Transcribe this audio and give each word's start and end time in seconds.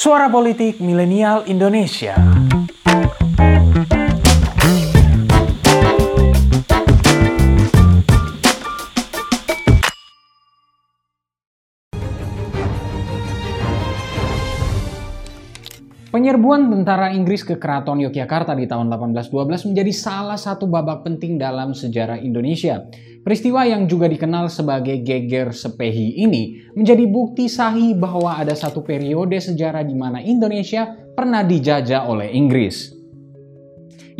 Suara 0.00 0.30
Politik 0.30 0.80
Milenial 0.80 1.44
Indonesia. 1.44 2.16
Penyerbuan 16.20 16.68
tentara 16.68 17.16
Inggris 17.16 17.40
ke 17.40 17.56
Keraton 17.56 17.96
Yogyakarta 17.96 18.52
di 18.52 18.68
tahun 18.68 18.92
1812 18.92 19.72
menjadi 19.72 19.88
salah 19.88 20.36
satu 20.36 20.68
babak 20.68 21.00
penting 21.00 21.40
dalam 21.40 21.72
sejarah 21.72 22.20
Indonesia. 22.20 22.84
Peristiwa 23.24 23.64
yang 23.64 23.88
juga 23.88 24.04
dikenal 24.04 24.52
sebagai 24.52 25.00
geger 25.00 25.56
sepehi 25.56 26.20
ini 26.20 26.60
menjadi 26.76 27.08
bukti 27.08 27.48
sahih 27.48 27.96
bahwa 27.96 28.36
ada 28.36 28.52
satu 28.52 28.84
periode 28.84 29.40
sejarah 29.40 29.80
di 29.80 29.96
mana 29.96 30.20
Indonesia 30.20 30.92
pernah 31.16 31.40
dijajah 31.40 32.04
oleh 32.04 32.28
Inggris. 32.36 32.99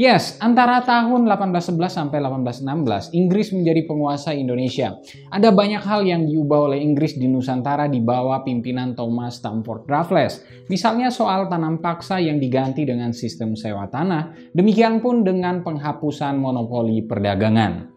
Yes, 0.00 0.40
antara 0.40 0.80
tahun 0.80 1.28
1811 1.28 1.77
sampai 1.92 2.24
1816, 2.24 3.12
Inggris 3.12 3.52
menjadi 3.52 3.84
penguasa 3.84 4.32
Indonesia. 4.32 4.96
Ada 5.28 5.52
banyak 5.52 5.84
hal 5.84 6.09
yang 6.09 6.24
diubah 6.24 6.73
oleh 6.73 6.80
Inggris 6.80 7.20
di 7.20 7.28
Nusantara 7.28 7.84
di 7.84 8.00
bawah 8.00 8.40
pimpinan 8.40 8.96
Thomas 8.96 9.45
Stamford 9.45 9.84
Raffles. 9.84 10.40
Misalnya 10.73 11.12
soal 11.12 11.52
tanam 11.52 11.84
paksa 11.84 12.16
yang 12.16 12.40
diganti 12.40 12.88
dengan 12.88 13.12
sistem 13.12 13.52
sewa 13.52 13.92
tanah, 13.92 14.56
demikian 14.56 15.04
pun 15.04 15.20
dengan 15.20 15.60
penghapusan 15.60 16.32
monopoli 16.40 17.04
perdagangan. 17.04 17.89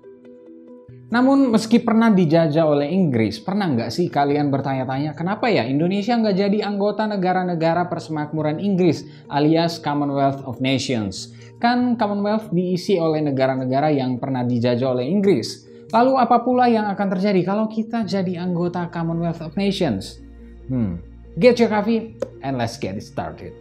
Namun 1.14 1.54
meski 1.54 1.78
pernah 1.78 2.10
dijajah 2.10 2.66
oleh 2.66 2.90
Inggris, 2.90 3.38
pernah 3.38 3.70
nggak 3.70 3.94
sih 3.94 4.10
kalian 4.10 4.50
bertanya-tanya 4.50 5.14
kenapa 5.14 5.46
ya 5.46 5.62
Indonesia 5.62 6.18
nggak 6.18 6.34
jadi 6.34 6.66
anggota 6.66 7.06
negara-negara 7.06 7.86
persemakmuran 7.86 8.58
Inggris 8.58 9.06
alias 9.30 9.78
Commonwealth 9.78 10.42
of 10.50 10.58
Nations? 10.58 11.30
Kan 11.62 12.02
Commonwealth 12.02 12.50
diisi 12.50 12.98
oleh 12.98 13.22
negara-negara 13.22 13.94
yang 13.94 14.18
pernah 14.18 14.42
dijajah 14.42 14.90
oleh 14.90 15.06
Inggris. 15.06 15.70
Lalu 15.94 16.18
apa 16.18 16.42
pula 16.42 16.66
yang 16.66 16.90
akan 16.90 17.08
terjadi 17.14 17.46
kalau 17.46 17.70
kita 17.70 18.10
jadi 18.10 18.42
anggota 18.42 18.90
Commonwealth 18.90 19.46
of 19.46 19.54
Nations? 19.54 20.18
Hmm, 20.66 20.98
get 21.38 21.62
your 21.62 21.70
coffee 21.70 22.18
and 22.42 22.58
let's 22.58 22.82
get 22.82 22.98
it 22.98 23.06
started. 23.06 23.54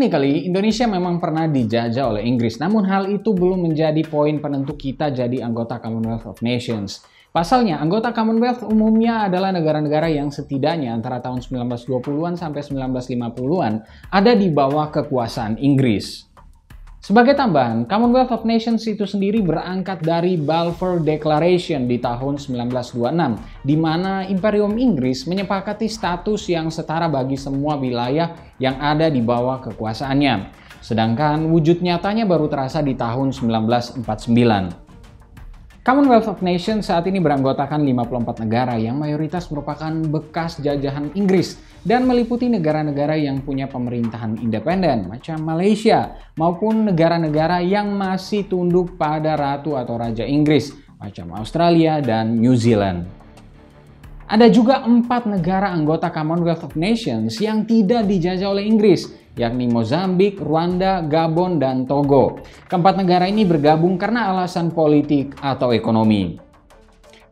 Technically, 0.00 0.48
Indonesia 0.48 0.88
memang 0.88 1.20
pernah 1.20 1.44
dijajah 1.44 2.08
oleh 2.08 2.24
Inggris, 2.24 2.56
namun 2.56 2.88
hal 2.88 3.12
itu 3.12 3.36
belum 3.36 3.68
menjadi 3.68 4.00
poin 4.08 4.32
penentu 4.40 4.72
kita 4.72 5.12
jadi 5.12 5.44
anggota 5.44 5.76
Commonwealth 5.76 6.24
of 6.24 6.40
Nations. 6.40 7.04
Pasalnya, 7.36 7.76
anggota 7.76 8.08
Commonwealth 8.16 8.64
umumnya 8.64 9.28
adalah 9.28 9.52
negara-negara 9.52 10.08
yang 10.08 10.32
setidaknya 10.32 10.96
antara 10.96 11.20
tahun 11.20 11.44
1920-an 11.44 12.40
sampai 12.40 12.64
1950-an 12.64 13.84
ada 14.08 14.32
di 14.32 14.48
bawah 14.48 14.88
kekuasaan 14.88 15.60
Inggris. 15.60 16.29
Sebagai 17.00 17.32
tambahan, 17.32 17.88
Commonwealth 17.88 18.28
of 18.28 18.44
Nations 18.44 18.84
itu 18.84 19.08
sendiri 19.08 19.40
berangkat 19.40 20.04
dari 20.04 20.36
Balfour 20.36 21.00
Declaration 21.00 21.88
di 21.88 21.96
tahun 21.96 22.36
1926, 22.36 23.40
di 23.64 23.72
mana 23.72 24.28
Imperium 24.28 24.76
Inggris 24.76 25.24
menyepakati 25.24 25.88
status 25.88 26.52
yang 26.52 26.68
setara 26.68 27.08
bagi 27.08 27.40
semua 27.40 27.80
wilayah 27.80 28.36
yang 28.60 28.76
ada 28.76 29.08
di 29.08 29.24
bawah 29.24 29.64
kekuasaannya. 29.64 30.52
Sedangkan 30.84 31.48
wujud 31.48 31.80
nyatanya 31.80 32.28
baru 32.28 32.52
terasa 32.52 32.84
di 32.84 32.92
tahun 32.92 33.32
1949. 33.32 34.89
Commonwealth 35.80 36.28
of 36.28 36.44
Nations 36.44 36.92
saat 36.92 37.08
ini 37.08 37.24
beranggotakan 37.24 37.80
54 37.80 38.44
negara 38.44 38.76
yang 38.76 39.00
mayoritas 39.00 39.48
merupakan 39.48 39.88
bekas 39.88 40.60
jajahan 40.60 41.08
Inggris 41.16 41.56
dan 41.88 42.04
meliputi 42.04 42.52
negara-negara 42.52 43.16
yang 43.16 43.40
punya 43.40 43.64
pemerintahan 43.64 44.36
independen 44.44 45.08
macam 45.08 45.40
Malaysia 45.40 46.20
maupun 46.36 46.92
negara-negara 46.92 47.64
yang 47.64 47.96
masih 47.96 48.44
tunduk 48.44 49.00
pada 49.00 49.40
ratu 49.40 49.72
atau 49.72 49.96
raja 49.96 50.20
Inggris 50.28 50.76
macam 51.00 51.32
Australia 51.40 52.04
dan 52.04 52.36
New 52.36 52.52
Zealand. 52.60 53.19
Ada 54.30 54.46
juga 54.46 54.86
empat 54.86 55.26
negara 55.26 55.74
anggota 55.74 56.06
Commonwealth 56.06 56.62
of 56.62 56.78
Nations 56.78 57.42
yang 57.42 57.66
tidak 57.66 58.06
dijajah 58.06 58.46
oleh 58.46 58.62
Inggris, 58.62 59.10
yakni 59.34 59.66
Mozambik, 59.66 60.38
Rwanda, 60.38 61.02
Gabon, 61.02 61.58
dan 61.58 61.82
Togo. 61.82 62.38
Keempat 62.70 62.94
negara 62.94 63.26
ini 63.26 63.42
bergabung 63.42 63.98
karena 63.98 64.30
alasan 64.30 64.70
politik 64.70 65.34
atau 65.42 65.74
ekonomi. 65.74 66.38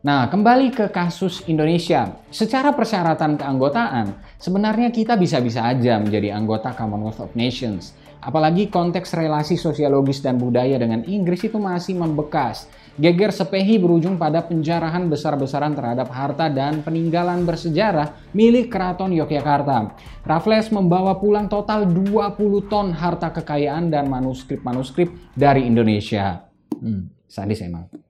Nah, 0.03 0.27
kembali 0.27 0.75
ke 0.75 0.91
kasus 0.91 1.47
Indonesia. 1.47 2.19
Secara 2.35 2.75
persyaratan 2.75 3.39
keanggotaan, 3.39 4.19
sebenarnya 4.35 4.91
kita 4.91 5.15
bisa-bisa 5.15 5.71
aja 5.71 6.03
menjadi 6.03 6.35
anggota 6.35 6.75
Commonwealth 6.75 7.23
of 7.23 7.31
Nations. 7.31 7.95
Apalagi 8.19 8.67
konteks 8.67 9.15
relasi 9.15 9.55
sosiologis 9.55 10.19
dan 10.19 10.35
budaya 10.35 10.75
dengan 10.75 11.07
Inggris 11.07 11.47
itu 11.47 11.55
masih 11.55 11.95
membekas. 11.95 12.67
Geger 12.97 13.29
Sepehi 13.29 13.77
berujung 13.77 14.17
pada 14.17 14.41
penjarahan 14.41 15.05
besar-besaran 15.05 15.77
terhadap 15.77 16.09
harta 16.09 16.49
dan 16.49 16.81
peninggalan 16.81 17.45
bersejarah 17.45 18.17
milik 18.33 18.73
Keraton 18.73 19.13
Yogyakarta. 19.13 19.93
Raffles 20.25 20.73
membawa 20.73 21.21
pulang 21.21 21.45
total 21.45 21.85
20 21.85 22.71
ton 22.71 22.89
harta 22.89 23.29
kekayaan 23.29 23.93
dan 23.93 24.09
manuskrip-manuskrip 24.09 25.13
dari 25.37 25.69
Indonesia. 25.69 26.49
Hmm, 26.81 27.13
sadis 27.29 27.61
emang. 27.61 28.08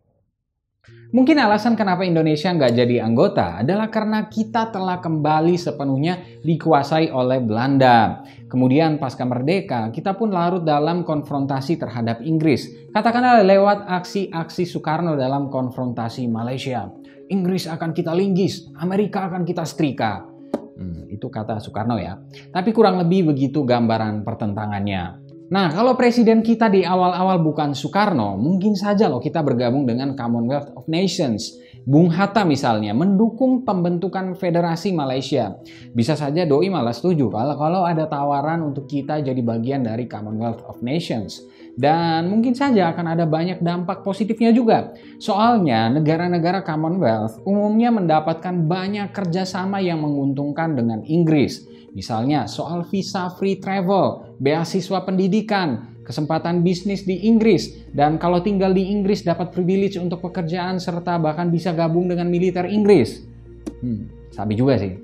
Mungkin 1.09 1.41
alasan 1.41 1.73
kenapa 1.73 2.05
Indonesia 2.05 2.53
nggak 2.53 2.69
jadi 2.69 3.01
anggota 3.01 3.65
adalah 3.65 3.89
karena 3.89 4.29
kita 4.29 4.69
telah 4.69 5.01
kembali 5.01 5.57
sepenuhnya 5.57 6.21
dikuasai 6.45 7.09
oleh 7.09 7.41
Belanda. 7.41 8.21
Kemudian 8.45 9.01
pasca 9.01 9.25
merdeka, 9.25 9.89
kita 9.89 10.13
pun 10.13 10.29
larut 10.29 10.61
dalam 10.61 11.01
konfrontasi 11.01 11.81
terhadap 11.81 12.21
Inggris. 12.21 12.93
Katakanlah 12.93 13.41
lewat 13.41 13.89
aksi-aksi 13.89 14.69
Soekarno 14.69 15.17
dalam 15.17 15.49
konfrontasi 15.49 16.29
Malaysia. 16.29 16.93
Inggris 17.33 17.65
akan 17.65 17.89
kita 17.89 18.13
linggis, 18.13 18.69
Amerika 18.77 19.25
akan 19.33 19.49
kita 19.49 19.65
setrika. 19.65 20.29
Hmm, 20.77 21.09
itu 21.09 21.25
kata 21.25 21.57
Soekarno 21.57 21.97
ya. 21.97 22.21
Tapi 22.53 22.69
kurang 22.69 23.01
lebih 23.01 23.33
begitu 23.33 23.65
gambaran 23.65 24.21
pertentangannya. 24.21 25.28
Nah, 25.49 25.73
kalau 25.73 25.97
presiden 25.97 26.45
kita 26.45 26.69
di 26.69 26.85
awal-awal 26.85 27.41
bukan 27.41 27.73
Soekarno, 27.73 28.37
mungkin 28.37 28.77
saja 28.77 29.09
loh 29.09 29.17
kita 29.17 29.41
bergabung 29.41 29.89
dengan 29.89 30.13
Commonwealth 30.13 30.77
of 30.77 30.85
Nations. 30.85 31.57
Bung 31.89 32.13
Hatta 32.13 32.45
misalnya 32.45 32.93
mendukung 32.93 33.65
pembentukan 33.65 34.37
Federasi 34.37 34.93
Malaysia. 34.93 35.57
Bisa 35.89 36.13
saja 36.13 36.45
Doi 36.45 36.69
malah 36.69 36.93
setuju 36.93 37.33
kalau 37.33 37.57
kalau 37.57 37.81
ada 37.81 38.05
tawaran 38.05 38.61
untuk 38.61 38.85
kita 38.85 39.25
jadi 39.25 39.41
bagian 39.41 39.81
dari 39.81 40.05
Commonwealth 40.05 40.61
of 40.69 40.85
Nations. 40.85 41.41
Dan 41.73 42.29
mungkin 42.29 42.53
saja 42.53 42.93
akan 42.93 43.17
ada 43.17 43.25
banyak 43.25 43.57
dampak 43.65 44.05
positifnya 44.05 44.53
juga. 44.53 44.93
Soalnya 45.17 45.89
negara-negara 45.89 46.61
Commonwealth 46.61 47.41
umumnya 47.41 47.89
mendapatkan 47.89 48.69
banyak 48.69 49.09
kerjasama 49.09 49.81
yang 49.81 50.05
menguntungkan 50.05 50.77
dengan 50.77 51.01
Inggris. 51.09 51.65
Misalnya 51.97 52.45
soal 52.45 52.85
visa 52.85 53.33
free 53.33 53.57
travel, 53.57 54.37
beasiswa 54.37 55.01
pendidikan, 55.01 55.97
kesempatan 56.05 56.61
bisnis 56.61 57.05
di 57.05 57.29
Inggris, 57.29 57.89
dan 57.93 58.21
kalau 58.21 58.41
tinggal 58.41 58.73
di 58.73 58.89
Inggris 58.93 59.25
dapat 59.25 59.49
privilege 59.53 59.97
untuk 59.97 60.21
pekerjaan 60.25 60.77
serta 60.77 61.17
bahkan 61.17 61.49
bisa 61.49 61.73
gabung 61.73 62.09
dengan 62.09 62.29
militer 62.29 62.69
Inggris. 62.69 63.25
Hmm, 63.81 64.09
sabi 64.29 64.53
juga 64.57 64.77
sih. 64.77 64.97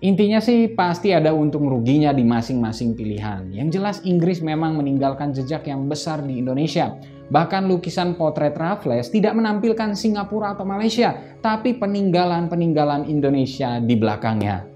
Intinya 0.00 0.40
sih 0.40 0.72
pasti 0.72 1.12
ada 1.12 1.36
untung 1.36 1.68
ruginya 1.68 2.16
di 2.16 2.24
masing-masing 2.24 2.96
pilihan. 2.96 3.52
Yang 3.52 3.68
jelas 3.76 3.96
Inggris 4.08 4.40
memang 4.40 4.80
meninggalkan 4.80 5.36
jejak 5.36 5.68
yang 5.68 5.84
besar 5.92 6.24
di 6.24 6.40
Indonesia. 6.40 6.96
Bahkan 7.30 7.68
lukisan 7.68 8.16
potret 8.16 8.56
Raffles 8.56 9.12
tidak 9.12 9.36
menampilkan 9.36 9.92
Singapura 9.92 10.56
atau 10.56 10.64
Malaysia, 10.64 11.14
tapi 11.44 11.76
peninggalan-peninggalan 11.76 13.06
Indonesia 13.06 13.78
di 13.78 13.94
belakangnya 13.94 14.69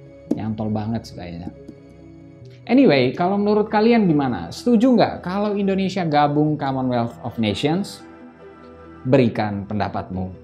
nyantol 0.55 0.71
banget 0.71 1.11
kayaknya. 1.11 1.51
Anyway, 2.71 3.11
kalau 3.13 3.35
menurut 3.35 3.67
kalian 3.67 4.07
gimana? 4.07 4.55
Setuju 4.55 4.95
nggak 4.95 5.15
kalau 5.27 5.59
Indonesia 5.59 6.07
gabung 6.07 6.55
Commonwealth 6.55 7.19
of 7.27 7.35
Nations? 7.43 8.07
Berikan 9.03 9.67
pendapatmu. 9.67 10.44